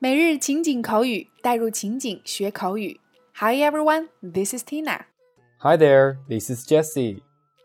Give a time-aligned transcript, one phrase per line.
[0.00, 3.00] 每日情景口语，带入情景学口语。
[3.34, 5.00] Hi everyone, this is Tina.
[5.58, 7.22] Hi there, this is Jesse.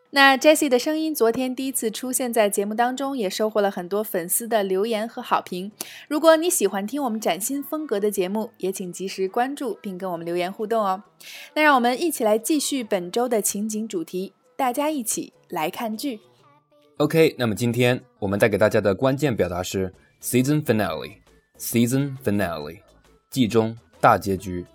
[0.09, 5.71] 那 Jessie 的声音昨天第一次出现在节目当中，也收获了很多粉丝的留言和好评。
[6.07, 11.03] 如果你喜欢听我们崭新风格的节目，也请及时关注并跟我们留言互动哦。
[11.53, 16.19] 那让我们一起来继续本周的情景主题，大家一起来看剧。
[16.97, 21.22] OK，那么今天我们带给大家的关键表达是 season finale。
[21.58, 22.80] season finale，
[23.30, 24.66] 季中大结局。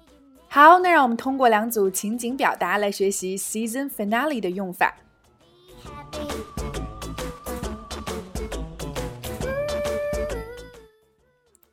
[0.50, 4.96] 好，那让我们通过两组情景表达来学习 season finale 的用法。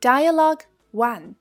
[0.01, 0.61] Dialogue
[0.93, 1.35] 1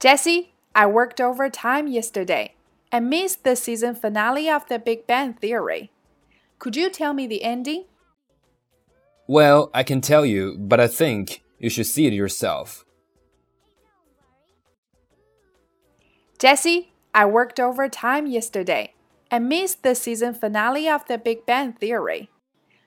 [0.00, 2.50] Jesse, I worked overtime yesterday
[2.90, 5.90] and missed the season finale of The Big Bang Theory.
[6.58, 7.84] Could you tell me the ending?
[9.28, 12.84] Well, I can tell you, but I think you should see it yourself.
[16.38, 18.94] Jesse, I worked overtime yesterday
[19.30, 22.28] and missed the season finale of The Big Bang Theory.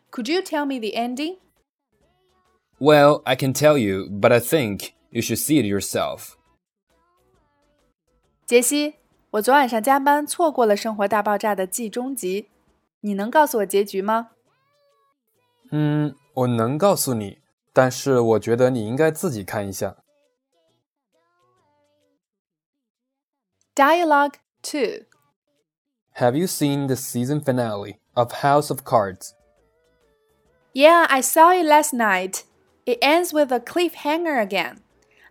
[0.09, 1.37] Could you tell me the ending?
[2.79, 6.37] Well, I can tell you, but I think you should see it yourself.
[8.45, 8.95] 杰西，
[9.31, 12.49] 我昨晚上加班错过了《生活大爆炸》的季中集，
[13.01, 14.31] 你能告诉我结局吗？
[15.71, 17.37] 嗯，我能告诉你，
[17.75, 19.97] 但是我觉得你应该自己看一下。
[23.75, 25.05] Dialogue two.
[26.15, 29.33] Have you seen the season finale of House of Cards?
[30.73, 32.43] Yeah, I saw it last night.
[32.85, 34.81] It ends with a cliffhanger again.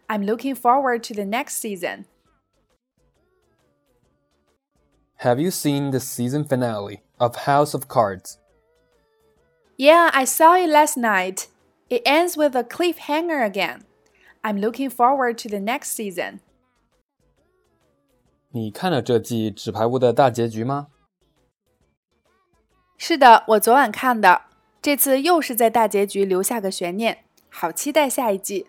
[0.08, 2.06] I'm looking forward to the next season.
[5.16, 8.38] Have you seen the season finale of House of Cards?
[9.76, 11.48] Yeah, I saw it last night.
[11.87, 13.81] It ends with a cliffhanger again.
[14.41, 16.39] I'm looking forward to the next season.
[18.49, 20.87] 你看了这季《纸牌屋》的大结局吗？
[22.97, 24.43] 是的，我昨晚看的。
[24.81, 28.67] 这次又是在大结局留下个悬念，好期待下一季。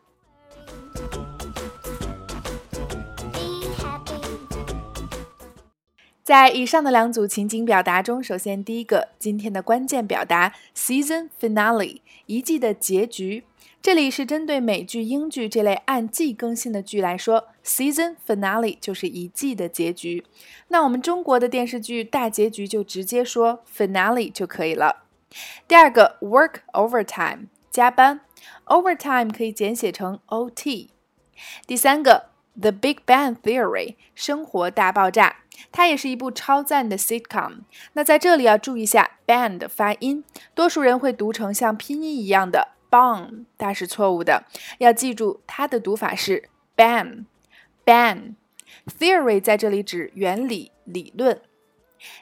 [6.27, 13.45] 在以上的两组情景表达中，首先第一个，今天的关键表达 season finale，一季的结局。
[13.81, 20.25] 这里是针对美剧、英剧这类按季更新的剧来说，season finale 就是一季的结局。
[20.67, 25.05] 那我们中国的电视剧大结局就直接说 finale 就可以了。
[25.69, 28.23] 第二个，work overtime，加班
[28.65, 30.89] ，overtime 可以简写成 OT。
[31.69, 35.37] 第三个，The Big Bang Theory，生活大爆炸。
[35.72, 37.61] 它也是一部超赞的 sitcom。
[37.94, 40.22] 那在这里要注意一下 band 的发音，
[40.55, 44.45] 多数人会读成像拼音一样的 bang，但是错误的。
[44.78, 47.25] 要记住它的读法是 bang
[47.84, 48.34] bang。
[48.99, 51.41] Theory 在这里指原理、理论。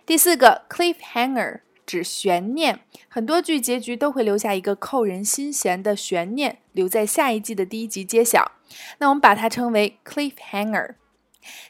[0.07, 8.53] 第四个 cliffhanger 指悬念，很多剧结局都会留下一个扣人心弦的悬念，留在下一季的第一集揭晓。
[8.99, 10.95] 那我们把它称为 cliffhanger。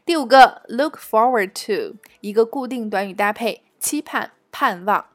[0.04, 5.06] 第五个，look forward to，一个固定短语搭配，期盼、盼望。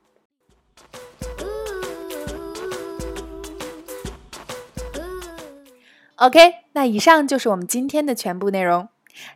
[6.17, 8.89] OK，那以上就是我们今天的全部内容。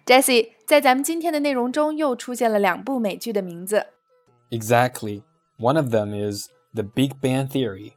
[0.06, 3.88] Jessie，在咱们今天的内容中又出现了两部美剧的名字。
[4.50, 5.23] Exactly.
[5.63, 7.94] One of them is The Big Bang Theory.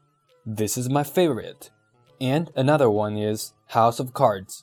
[0.47, 1.71] This is my favorite.
[2.21, 4.61] And another one is House of Cards.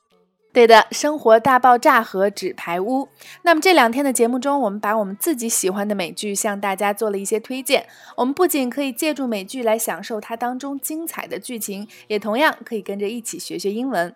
[0.53, 3.09] 对的，生活大爆炸和纸牌屋。
[3.41, 7.85] 那么这两天的节目中，我们把我们自己喜欢的美剧向大家做了一些推荐。
[8.15, 14.15] 我们不仅可以借助美剧来享受它当中精彩的剧情，也同样可以跟着一起学学英文。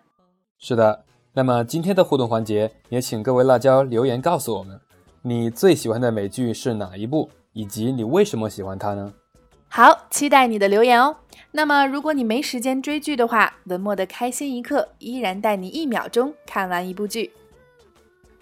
[0.58, 1.04] 是的，
[1.34, 4.80] 那么今天的互动环节，也请各位辣椒留言告诉我们，
[5.20, 7.28] 你最喜欢的美剧是哪一部，
[7.58, 9.12] 以及你为什么喜欢它呢？
[9.66, 11.16] 好，期待你的留言哦。
[11.50, 17.32] 那么，如果你没时间追剧的话，文末的开心一刻依然带你一秒钟看完一部剧。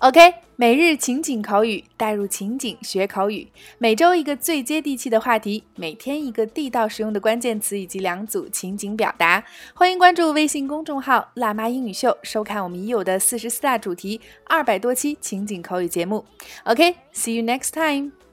[0.00, 3.48] OK，每日情景口语，带入情景学口语，
[3.78, 9.42] 每周一个最接地气的话题，每天一个地道实用的关键词以及两组情景表达。
[9.74, 16.22] 欢迎关注微信公众号“辣妈英语秀”，收看我们已有的四十四大主题、二百多期情景口语节目。
[16.64, 18.25] OK，see you next time。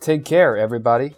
[0.00, 1.14] Take care, everybody.